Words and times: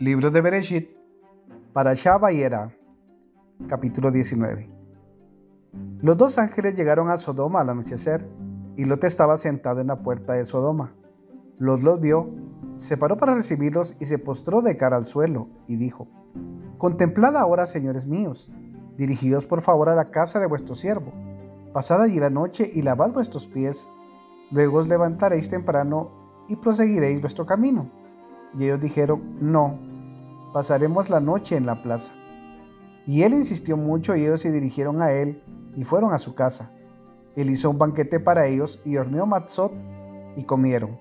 Libro 0.00 0.32
de 0.32 0.40
Bereshit, 0.40 0.90
para 1.72 1.94
Shabayera, 1.94 2.74
capítulo 3.68 4.10
19. 4.10 4.68
Los 6.00 6.16
dos 6.16 6.36
ángeles 6.38 6.76
llegaron 6.76 7.10
a 7.10 7.16
Sodoma 7.16 7.60
al 7.60 7.70
anochecer, 7.70 8.28
y 8.76 8.86
Lot 8.86 9.04
estaba 9.04 9.36
sentado 9.36 9.80
en 9.80 9.86
la 9.86 10.02
puerta 10.02 10.32
de 10.32 10.44
Sodoma. 10.44 10.94
Lot 11.58 11.80
los 11.82 12.00
vio, 12.00 12.28
se 12.74 12.96
paró 12.96 13.16
para 13.16 13.36
recibirlos 13.36 13.94
y 14.00 14.06
se 14.06 14.18
postró 14.18 14.62
de 14.62 14.76
cara 14.76 14.96
al 14.96 15.04
suelo, 15.04 15.46
y 15.68 15.76
dijo, 15.76 16.08
Contemplad 16.76 17.36
ahora, 17.36 17.66
señores 17.66 18.04
míos, 18.04 18.50
dirigíos 18.96 19.46
por 19.46 19.60
favor 19.60 19.88
a 19.88 19.94
la 19.94 20.10
casa 20.10 20.40
de 20.40 20.46
vuestro 20.46 20.74
siervo, 20.74 21.12
pasad 21.72 22.02
allí 22.02 22.18
la 22.18 22.30
noche 22.30 22.68
y 22.74 22.82
lavad 22.82 23.12
vuestros 23.12 23.46
pies, 23.46 23.88
luego 24.50 24.78
os 24.78 24.88
levantaréis 24.88 25.50
temprano 25.50 26.10
y 26.48 26.56
proseguiréis 26.56 27.20
vuestro 27.20 27.46
camino 27.46 28.02
y 28.56 28.64
ellos 28.64 28.80
dijeron, 28.80 29.36
no, 29.40 29.78
pasaremos 30.54 31.10
la 31.10 31.18
noche 31.18 31.56
en 31.56 31.66
la 31.66 31.82
plaza. 31.82 32.12
Y 33.06 33.22
él 33.22 33.34
insistió 33.34 33.76
mucho 33.76 34.14
y 34.14 34.22
ellos 34.22 34.40
se 34.40 34.52
dirigieron 34.52 35.02
a 35.02 35.10
él 35.10 35.42
y 35.74 35.82
fueron 35.82 36.14
a 36.14 36.18
su 36.18 36.36
casa. 36.36 36.70
Él 37.34 37.50
hizo 37.50 37.68
un 37.68 37.76
banquete 37.76 38.20
para 38.20 38.46
ellos 38.46 38.80
y 38.84 38.96
horneó 38.96 39.26
matzot 39.26 39.72
y 40.36 40.44
comieron. 40.44 41.00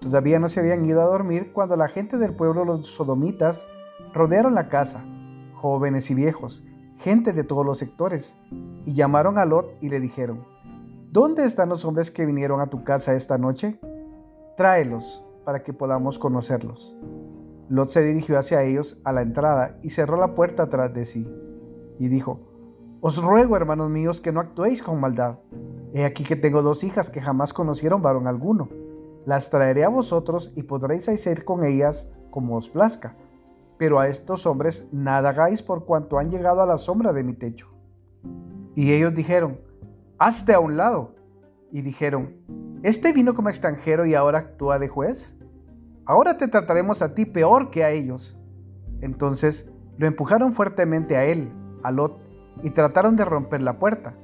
Todavía 0.00 0.38
no 0.38 0.48
se 0.48 0.60
habían 0.60 0.86
ido 0.86 1.02
a 1.02 1.04
dormir 1.04 1.52
cuando 1.52 1.76
la 1.76 1.86
gente 1.86 2.16
del 2.16 2.34
pueblo, 2.34 2.64
los 2.64 2.86
sodomitas, 2.86 3.66
rodearon 4.14 4.54
la 4.54 4.70
casa, 4.70 5.04
jóvenes 5.52 6.10
y 6.10 6.14
viejos, 6.14 6.64
gente 6.96 7.34
de 7.34 7.44
todos 7.44 7.66
los 7.66 7.76
sectores, 7.76 8.36
y 8.86 8.94
llamaron 8.94 9.36
a 9.36 9.44
Lot 9.44 9.66
y 9.82 9.90
le 9.90 10.00
dijeron, 10.00 10.46
¿Dónde 11.10 11.44
están 11.44 11.68
los 11.68 11.84
hombres 11.84 12.10
que 12.10 12.24
vinieron 12.24 12.62
a 12.62 12.68
tu 12.68 12.84
casa 12.84 13.12
esta 13.12 13.36
noche? 13.36 13.78
Tráelos 14.56 15.22
para 15.44 15.62
que 15.62 15.74
podamos 15.74 16.18
conocerlos. 16.18 16.96
Lot 17.72 17.88
se 17.88 18.02
dirigió 18.02 18.38
hacia 18.38 18.64
ellos 18.64 19.00
a 19.02 19.14
la 19.14 19.22
entrada 19.22 19.78
y 19.80 19.88
cerró 19.88 20.18
la 20.18 20.34
puerta 20.34 20.68
tras 20.68 20.92
de 20.92 21.06
sí. 21.06 21.26
Y 21.98 22.08
dijo, 22.08 22.38
Os 23.00 23.16
ruego, 23.16 23.56
hermanos 23.56 23.88
míos, 23.88 24.20
que 24.20 24.30
no 24.30 24.40
actuéis 24.40 24.82
con 24.82 25.00
maldad. 25.00 25.38
He 25.94 26.04
aquí 26.04 26.22
que 26.22 26.36
tengo 26.36 26.60
dos 26.60 26.84
hijas 26.84 27.08
que 27.08 27.22
jamás 27.22 27.54
conocieron 27.54 28.02
varón 28.02 28.26
alguno. 28.26 28.68
Las 29.24 29.48
traeré 29.48 29.84
a 29.84 29.88
vosotros 29.88 30.52
y 30.54 30.64
podréis 30.64 31.08
hacer 31.08 31.46
con 31.46 31.64
ellas 31.64 32.10
como 32.30 32.58
os 32.58 32.68
plazca. 32.68 33.16
Pero 33.78 34.00
a 34.00 34.08
estos 34.08 34.44
hombres 34.44 34.86
nada 34.92 35.30
hagáis 35.30 35.62
por 35.62 35.86
cuanto 35.86 36.18
han 36.18 36.28
llegado 36.28 36.60
a 36.60 36.66
la 36.66 36.76
sombra 36.76 37.14
de 37.14 37.24
mi 37.24 37.32
techo. 37.32 37.68
Y 38.74 38.92
ellos 38.92 39.14
dijeron, 39.14 39.60
Hazte 40.18 40.52
a 40.52 40.60
un 40.60 40.76
lado. 40.76 41.14
Y 41.70 41.80
dijeron, 41.80 42.34
¿Este 42.82 43.14
vino 43.14 43.32
como 43.32 43.48
extranjero 43.48 44.04
y 44.04 44.14
ahora 44.14 44.40
actúa 44.40 44.78
de 44.78 44.88
juez? 44.88 45.38
Ahora 46.04 46.36
te 46.36 46.48
trataremos 46.48 47.02
a 47.02 47.14
ti 47.14 47.24
peor 47.24 47.70
que 47.70 47.84
a 47.84 47.90
ellos. 47.90 48.36
Entonces 49.00 49.70
lo 49.98 50.06
empujaron 50.06 50.52
fuertemente 50.52 51.16
a 51.16 51.24
él, 51.24 51.52
a 51.82 51.90
Lot, 51.90 52.18
y 52.62 52.70
trataron 52.70 53.16
de 53.16 53.24
romper 53.24 53.62
la 53.62 53.78
puerta. 53.78 54.14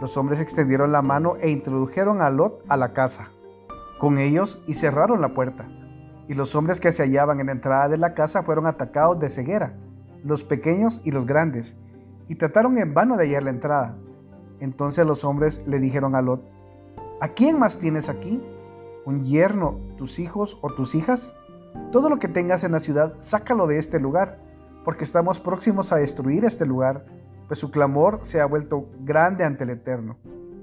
Los 0.00 0.16
hombres 0.16 0.40
extendieron 0.40 0.92
la 0.92 1.02
mano 1.02 1.36
e 1.40 1.50
introdujeron 1.50 2.22
a 2.22 2.30
Lot 2.30 2.64
a 2.68 2.76
la 2.76 2.92
casa, 2.92 3.26
con 3.98 4.18
ellos 4.18 4.62
y 4.66 4.74
cerraron 4.74 5.20
la 5.20 5.34
puerta. 5.34 5.68
Y 6.26 6.34
los 6.34 6.54
hombres 6.54 6.80
que 6.80 6.92
se 6.92 7.02
hallaban 7.02 7.40
en 7.40 7.46
la 7.46 7.52
entrada 7.52 7.88
de 7.88 7.98
la 7.98 8.14
casa 8.14 8.42
fueron 8.42 8.66
atacados 8.66 9.18
de 9.18 9.28
ceguera, 9.28 9.74
los 10.24 10.42
pequeños 10.42 11.00
y 11.04 11.10
los 11.10 11.26
grandes, 11.26 11.76
y 12.28 12.36
trataron 12.36 12.78
en 12.78 12.94
vano 12.94 13.16
de 13.16 13.24
hallar 13.24 13.42
la 13.42 13.50
entrada. 13.50 13.96
Entonces 14.60 15.06
los 15.06 15.24
hombres 15.24 15.62
le 15.66 15.80
dijeron 15.80 16.14
a 16.14 16.22
Lot, 16.22 16.42
¿A 17.20 17.28
quién 17.28 17.58
más 17.58 17.78
tienes 17.78 18.08
aquí? 18.08 18.42
¿Un 19.10 19.24
yerno, 19.24 19.80
tus 19.96 20.20
hijos 20.20 20.56
o 20.62 20.72
tus 20.72 20.94
hijas? 20.94 21.34
Todo 21.90 22.08
lo 22.08 22.20
que 22.20 22.28
tengas 22.28 22.62
en 22.62 22.70
la 22.70 22.78
ciudad, 22.78 23.14
sácalo 23.18 23.66
de 23.66 23.76
este 23.76 23.98
lugar, 23.98 24.38
porque 24.84 25.02
estamos 25.02 25.40
próximos 25.40 25.90
a 25.90 25.96
destruir 25.96 26.44
este 26.44 26.64
lugar, 26.64 27.06
pues 27.48 27.58
su 27.58 27.72
clamor 27.72 28.20
se 28.22 28.40
ha 28.40 28.46
vuelto 28.46 28.88
grande 29.00 29.42
ante 29.42 29.64
el 29.64 29.70
Eterno, 29.70 30.16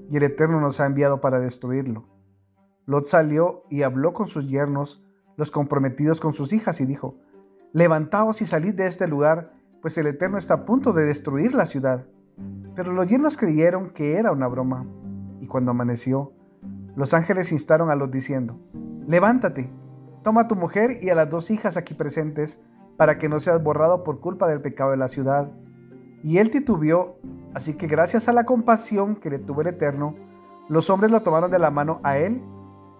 y 0.08 0.16
el 0.16 0.22
Eterno 0.22 0.62
nos 0.62 0.80
ha 0.80 0.86
enviado 0.86 1.20
para 1.20 1.40
destruirlo. 1.40 2.08
Lot 2.86 3.04
salió 3.04 3.64
y 3.68 3.82
habló 3.82 4.14
con 4.14 4.28
sus 4.28 4.48
yernos, 4.48 5.04
los 5.36 5.50
comprometidos 5.50 6.18
con 6.18 6.32
sus 6.32 6.54
hijas, 6.54 6.80
y 6.80 6.86
dijo, 6.86 7.16
Levantaos 7.74 8.40
y 8.40 8.46
salid 8.46 8.72
de 8.72 8.86
este 8.86 9.08
lugar, 9.08 9.52
pues 9.82 9.98
el 9.98 10.06
Eterno 10.06 10.38
está 10.38 10.54
a 10.54 10.64
punto 10.64 10.94
de 10.94 11.04
destruir 11.04 11.52
la 11.52 11.66
ciudad. 11.66 12.06
Pero 12.74 12.94
los 12.94 13.08
yernos 13.08 13.36
creyeron 13.36 13.90
que 13.90 14.16
era 14.16 14.32
una 14.32 14.48
broma, 14.48 14.86
y 15.38 15.48
cuando 15.48 15.72
amaneció, 15.72 16.32
los 16.98 17.14
ángeles 17.14 17.52
instaron 17.52 17.92
a 17.92 17.94
Lot 17.94 18.10
diciendo, 18.10 18.58
levántate, 19.06 19.70
toma 20.24 20.40
a 20.40 20.48
tu 20.48 20.56
mujer 20.56 20.98
y 21.00 21.10
a 21.10 21.14
las 21.14 21.30
dos 21.30 21.48
hijas 21.52 21.76
aquí 21.76 21.94
presentes, 21.94 22.58
para 22.96 23.18
que 23.18 23.28
no 23.28 23.38
seas 23.38 23.62
borrado 23.62 24.02
por 24.02 24.18
culpa 24.18 24.48
del 24.48 24.60
pecado 24.60 24.90
de 24.90 24.96
la 24.96 25.06
ciudad. 25.06 25.48
Y 26.24 26.38
él 26.38 26.50
titubeó, 26.50 27.20
así 27.54 27.74
que 27.74 27.86
gracias 27.86 28.26
a 28.26 28.32
la 28.32 28.42
compasión 28.42 29.14
que 29.14 29.30
le 29.30 29.38
tuvo 29.38 29.60
el 29.60 29.68
Eterno, 29.68 30.16
los 30.68 30.90
hombres 30.90 31.12
lo 31.12 31.22
tomaron 31.22 31.52
de 31.52 31.60
la 31.60 31.70
mano 31.70 32.00
a 32.02 32.18
él, 32.18 32.42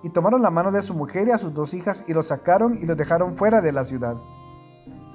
y 0.05 0.11
tomaron 0.11 0.43
la 0.43 0.51
mano 0.51 0.71
de 0.71 0.83
su 0.83 0.95
mujer 0.95 1.27
y 1.27 1.33
a 1.33 1.39
sus 1.39 1.53
dos 1.53 1.75
hijas, 1.75 2.05
y 2.07 2.15
lo 2.15 2.23
sacaron 2.23 2.79
y 2.81 2.87
los 2.87 2.97
dejaron 2.97 3.33
fuera 3.33 3.61
de 3.61 3.73
la 3.73 3.83
ciudad. 3.83 4.15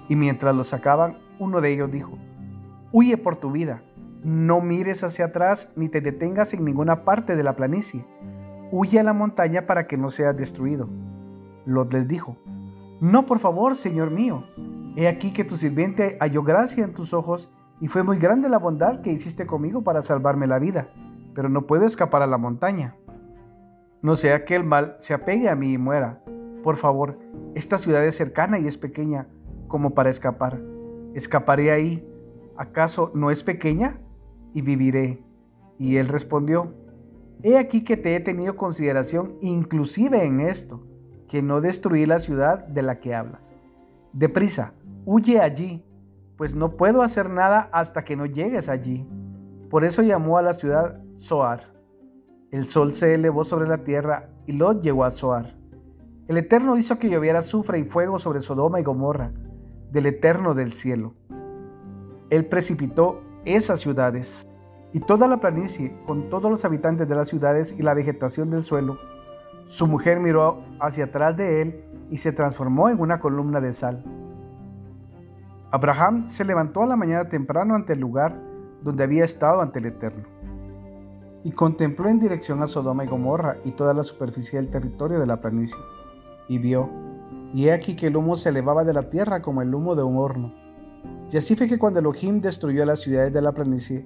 Y 0.10 0.18
mientras 0.18 0.54
los 0.54 0.68
sacaban, 0.68 1.20
uno 1.40 1.62
de 1.62 1.72
ellos 1.72 1.90
dijo, 1.90 2.18
Huye 2.92 3.16
por 3.16 3.38
tu 3.38 3.50
vida, 3.50 3.82
no 4.26 4.60
mires 4.60 5.06
hacia 5.06 5.28
atrás 5.28 5.72
ni 5.78 5.88
te 5.88 6.02
detengas 6.02 6.54
en 6.54 6.66
ninguna 6.66 7.06
parte 7.06 7.38
de 7.38 7.44
la 7.44 7.56
planicie 7.56 8.06
huye 8.72 9.00
a 9.00 9.04
la 9.04 9.14
montaña 9.14 9.66
para 9.66 9.88
que 9.88 9.98
no 9.98 10.12
seas 10.12 10.36
destruido. 10.36 10.90
Lot 11.66 11.94
les 11.94 12.08
dijo, 12.08 12.38
No, 13.00 13.26
por 13.26 13.40
favor, 13.40 13.76
Señor 13.76 14.12
mío, 14.12 14.44
he 14.96 15.08
aquí 15.08 15.34
que 15.34 15.44
tu 15.44 15.58
sirviente 15.58 16.18
halló 16.20 16.44
gracia 16.44 16.84
en 16.84 16.94
tus 16.94 17.14
ojos 17.14 17.52
y 17.80 17.88
fue 17.88 18.04
muy 18.04 18.18
grande 18.18 18.50
la 18.50 18.60
bondad 18.60 19.02
que 19.02 19.12
hiciste 19.12 19.46
conmigo 19.46 19.84
para 19.84 20.02
salvarme 20.02 20.48
la 20.48 20.60
vida, 20.60 20.90
pero 21.34 21.50
no 21.50 21.68
puedo 21.68 21.86
escapar 21.86 22.22
a 22.22 22.28
la 22.28 22.38
montaña. 22.38 22.96
No 24.02 24.16
sea 24.16 24.46
que 24.46 24.56
el 24.56 24.64
mal 24.64 24.96
se 25.00 25.14
apegue 25.14 25.50
a 25.50 25.56
mí 25.56 25.74
y 25.74 25.78
muera. 25.78 26.22
Por 26.62 26.78
favor, 26.78 27.20
esta 27.56 27.78
ciudad 27.78 28.06
es 28.06 28.16
cercana 28.16 28.60
y 28.60 28.68
es 28.68 28.78
pequeña 28.78 29.28
como 29.68 29.92
para 29.92 30.10
escapar. 30.10 30.62
¿Escaparé 31.14 31.72
ahí? 31.72 32.08
¿Acaso 32.58 33.12
no 33.14 33.32
es 33.32 33.44
pequeña? 33.44 34.00
Y 34.54 34.62
viviré. 34.62 35.24
Y 35.78 35.98
él 35.98 36.08
respondió, 36.08 36.74
He 37.44 37.58
aquí 37.58 37.84
que 37.84 37.98
te 37.98 38.16
he 38.16 38.22
tenido 38.22 38.56
consideración 38.56 39.36
inclusive 39.42 40.24
en 40.24 40.40
esto, 40.40 40.82
que 41.28 41.42
no 41.42 41.60
destruí 41.60 42.06
la 42.06 42.20
ciudad 42.20 42.66
de 42.66 42.82
la 42.84 43.02
que 43.02 43.14
hablas. 43.14 43.54
Deprisa, 44.14 44.74
huye 45.06 45.42
allí, 45.42 45.84
pues 46.38 46.56
no 46.56 46.78
puedo 46.78 47.02
hacer 47.02 47.30
nada 47.30 47.70
hasta 47.74 48.06
que 48.06 48.16
no 48.16 48.26
llegues 48.26 48.70
allí. 48.70 49.06
Por 49.70 49.84
eso 49.84 50.02
llamó 50.02 50.38
a 50.38 50.42
la 50.42 50.54
ciudad 50.54 51.02
Zoar. 51.20 51.74
El 52.50 52.68
sol 52.68 52.96
se 52.96 53.14
elevó 53.14 53.44
sobre 53.44 53.68
la 53.68 53.80
tierra 53.80 54.30
y 54.46 54.54
Lot 54.54 54.82
llegó 54.82 55.04
a 55.04 55.12
Zoar. 55.12 55.56
El 56.30 56.38
Eterno 56.38 56.78
hizo 56.78 56.98
que 56.98 57.10
lloviera 57.10 57.40
azufre 57.40 57.78
y 57.78 57.84
fuego 57.84 58.20
sobre 58.20 58.40
Sodoma 58.40 58.80
y 58.80 58.84
Gomorra, 58.84 59.34
del 59.92 60.06
Eterno 60.06 60.54
del 60.54 60.72
cielo. 60.72 61.16
Él 62.30 62.46
precipitó 62.46 63.22
esas 63.44 63.82
ciudades 63.82 64.48
y 64.94 65.00
toda 65.00 65.28
la 65.28 65.38
planicie, 65.38 65.98
con 66.06 66.30
todos 66.30 66.50
los 66.50 66.64
habitantes 66.66 67.10
de 67.10 67.16
las 67.16 67.28
ciudades 67.28 67.76
y 67.78 67.82
la 67.82 67.96
vegetación 67.96 68.52
del 68.52 68.64
suelo. 68.64 69.00
Su 69.66 69.88
mujer 69.88 70.20
miró 70.20 70.62
hacia 70.80 71.06
atrás 71.06 71.36
de 71.36 71.62
él 71.62 71.84
y 72.12 72.20
se 72.20 72.32
transformó 72.32 72.90
en 72.90 73.00
una 73.00 73.20
columna 73.20 73.60
de 73.60 73.74
sal. 73.74 74.04
Abraham 75.72 76.26
se 76.28 76.46
levantó 76.46 76.84
a 76.84 76.86
la 76.86 76.96
mañana 76.96 77.28
temprano 77.28 77.74
ante 77.74 77.94
el 77.94 78.00
lugar 78.00 78.40
donde 78.84 79.04
había 79.04 79.26
estado 79.26 79.62
ante 79.62 79.80
el 79.80 79.88
Eterno, 79.88 80.28
y 81.44 81.52
contempló 81.54 82.10
en 82.10 82.20
dirección 82.20 82.62
a 82.62 82.68
Sodoma 82.68 83.04
y 83.04 83.08
Gomorra 83.08 83.58
y 83.64 83.72
toda 83.72 83.96
la 83.96 84.04
superficie 84.04 84.60
del 84.60 84.70
territorio 84.70 85.20
de 85.20 85.26
la 85.26 85.42
planicie, 85.42 85.80
y 86.48 86.60
vio, 86.60 86.90
y 87.54 87.68
he 87.68 87.74
aquí 87.74 87.96
que 87.96 88.08
el 88.08 88.18
humo 88.18 88.36
se 88.36 88.50
elevaba 88.50 88.84
de 88.84 88.94
la 88.94 89.10
tierra 89.10 89.42
como 89.42 89.64
el 89.64 89.74
humo 89.74 89.96
de 89.96 90.04
un 90.04 90.18
horno. 90.18 90.54
Y 91.32 91.38
así 91.38 91.56
fue 91.56 91.68
que 91.68 91.80
cuando 91.80 92.00
Elohim 92.00 92.42
destruyó 92.42 92.86
las 92.86 93.00
ciudades 93.00 93.34
de 93.34 93.42
la 93.42 93.54
planicie, 93.54 94.06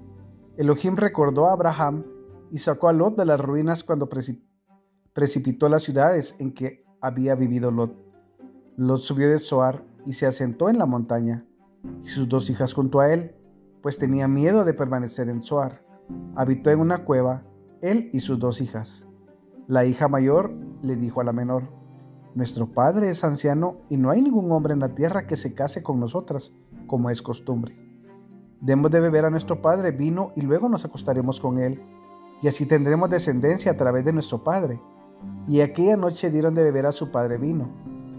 Elohim 0.58 0.96
recordó 0.96 1.48
a 1.48 1.54
Abraham 1.54 2.04
y 2.50 2.58
sacó 2.58 2.90
a 2.90 2.94
Lot 2.94 3.16
de 3.16 3.26
las 3.26 3.40
ruinas 3.40 3.84
cuando 3.84 4.10
precipitó 4.10 5.70
las 5.70 5.84
ciudades 5.84 6.36
en 6.40 6.52
que 6.52 6.84
había 7.00 7.36
vivido 7.36 7.70
Lot. 7.70 7.96
Lot 8.76 9.02
subió 9.02 9.30
de 9.30 9.38
Zoar 9.38 9.84
y 10.06 10.14
se 10.14 10.26
asentó 10.26 10.70
en 10.70 10.80
la 10.80 10.88
montaña, 10.88 11.46
y 12.04 12.08
sus 12.08 12.28
dos 12.28 12.50
hijas 12.50 12.74
junto 12.74 13.00
a 13.00 13.14
él, 13.14 13.36
pues 13.84 14.00
tenía 14.00 14.28
miedo 14.28 14.66
de 14.66 14.74
permanecer 14.74 15.30
en 15.30 15.44
Zoar. 15.44 15.84
Habitó 16.36 16.72
en 16.72 16.80
una 16.80 17.06
cueva, 17.06 17.44
él 17.82 18.10
y 18.12 18.22
sus 18.22 18.40
dos 18.40 18.60
hijas. 18.60 19.06
La 19.68 19.86
hija 19.86 20.08
mayor 20.08 20.54
le 20.82 20.96
dijo 20.96 21.22
a 21.22 21.24
la 21.24 21.34
menor, 21.34 21.64
Nuestro 22.34 22.72
padre 22.72 23.10
es 23.10 23.24
anciano 23.24 23.82
y 23.90 23.98
no 23.98 24.10
hay 24.10 24.22
ningún 24.22 24.52
hombre 24.52 24.74
en 24.74 24.80
la 24.80 24.96
tierra 24.96 25.28
que 25.28 25.38
se 25.38 25.54
case 25.54 25.84
con 25.84 26.00
nosotras, 26.00 26.54
como 26.88 27.10
es 27.10 27.22
costumbre. 27.22 27.87
Demos 28.60 28.90
de 28.90 29.00
beber 29.00 29.26
a 29.26 29.30
nuestro 29.30 29.62
Padre 29.62 29.92
vino 29.92 30.32
y 30.36 30.42
luego 30.42 30.68
nos 30.68 30.84
acostaremos 30.84 31.40
con 31.40 31.60
él, 31.60 31.82
y 32.42 32.48
así 32.48 32.66
tendremos 32.66 33.10
descendencia 33.10 33.72
a 33.72 33.78
través 33.78 34.04
de 34.04 34.14
nuestro 34.14 34.44
Padre. 34.44 34.82
Y 35.48 35.62
aquella 35.62 35.96
noche 35.96 36.32
dieron 36.32 36.56
de 36.56 36.64
beber 36.64 36.86
a 36.86 36.92
su 36.92 37.12
padre 37.12 37.38
vino, 37.38 37.70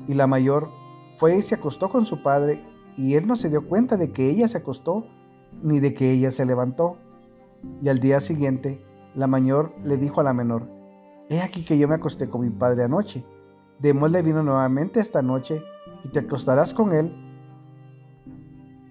y 0.06 0.14
la 0.14 0.26
mayor 0.26 0.70
fue 1.16 1.36
y 1.36 1.42
se 1.42 1.56
acostó 1.56 1.88
con 1.88 2.06
su 2.06 2.22
padre, 2.22 2.64
y 2.96 3.14
él 3.14 3.26
no 3.26 3.36
se 3.36 3.48
dio 3.48 3.68
cuenta 3.68 3.96
de 3.96 4.12
que 4.12 4.30
ella 4.30 4.48
se 4.48 4.58
acostó 4.58 5.06
ni 5.62 5.80
de 5.80 5.94
que 5.94 6.10
ella 6.12 6.30
se 6.30 6.46
levantó. 6.46 6.96
Y 7.82 7.88
al 7.88 7.98
día 7.98 8.20
siguiente, 8.20 8.84
la 9.14 9.26
mayor 9.26 9.72
le 9.84 9.96
dijo 9.96 10.20
a 10.20 10.24
la 10.24 10.32
menor, 10.32 10.68
He 11.28 11.42
aquí 11.42 11.64
que 11.64 11.78
yo 11.78 11.88
me 11.88 11.96
acosté 11.96 12.28
con 12.28 12.40
mi 12.40 12.50
padre 12.50 12.84
anoche. 12.84 13.24
Démosle 13.80 14.22
vino 14.22 14.42
nuevamente 14.42 15.00
esta 15.00 15.20
noche 15.20 15.62
y 16.04 16.08
te 16.08 16.20
acostarás 16.20 16.72
con 16.72 16.92
él 16.92 17.27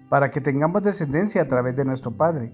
para 0.08 0.30
que 0.30 0.40
tengamos 0.40 0.82
descendencia 0.82 1.42
a 1.42 1.48
través 1.48 1.76
de 1.76 1.84
nuestro 1.84 2.16
padre. 2.16 2.52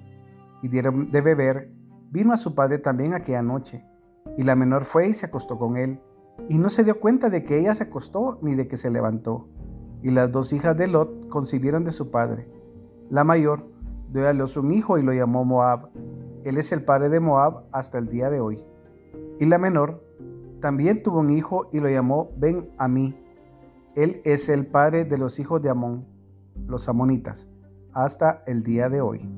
Y 0.62 0.68
dieron 0.68 1.10
de 1.10 1.20
beber 1.20 1.70
vino 2.14 2.32
a 2.32 2.36
su 2.36 2.54
padre 2.54 2.78
también 2.78 3.12
aquella 3.12 3.42
noche. 3.42 3.84
Y 4.36 4.44
la 4.44 4.54
menor 4.54 4.84
fue 4.84 5.08
y 5.08 5.12
se 5.12 5.26
acostó 5.26 5.58
con 5.58 5.76
él, 5.76 6.00
y 6.48 6.58
no 6.58 6.70
se 6.70 6.84
dio 6.84 7.00
cuenta 7.00 7.28
de 7.28 7.42
que 7.42 7.58
ella 7.58 7.74
se 7.74 7.84
acostó 7.84 8.38
ni 8.40 8.54
de 8.54 8.68
que 8.68 8.76
se 8.76 8.90
levantó. 8.90 9.48
Y 10.00 10.10
las 10.10 10.30
dos 10.30 10.52
hijas 10.52 10.76
de 10.76 10.86
Lot 10.86 11.28
concibieron 11.28 11.84
de 11.84 11.90
su 11.90 12.10
padre. 12.10 12.48
La 13.10 13.24
mayor 13.24 13.66
dio 14.12 14.28
a 14.28 14.32
luz 14.32 14.56
un 14.56 14.70
hijo 14.70 14.96
y 14.96 15.02
lo 15.02 15.12
llamó 15.12 15.44
Moab. 15.44 15.90
Él 16.44 16.56
es 16.56 16.70
el 16.70 16.84
padre 16.84 17.08
de 17.08 17.20
Moab 17.20 17.64
hasta 17.72 17.98
el 17.98 18.06
día 18.06 18.30
de 18.30 18.40
hoy. 18.40 18.64
Y 19.40 19.46
la 19.46 19.58
menor 19.58 20.04
también 20.60 21.02
tuvo 21.02 21.18
un 21.18 21.30
hijo 21.30 21.68
y 21.72 21.80
lo 21.80 21.88
llamó 21.88 22.30
Ben 22.36 22.70
Amí. 22.78 23.18
Él 23.96 24.20
es 24.24 24.48
el 24.48 24.66
padre 24.66 25.04
de 25.04 25.18
los 25.18 25.40
hijos 25.40 25.60
de 25.62 25.70
Amón, 25.70 26.06
los 26.66 26.88
amonitas, 26.88 27.48
hasta 27.92 28.42
el 28.46 28.62
día 28.62 28.88
de 28.88 29.00
hoy. 29.00 29.28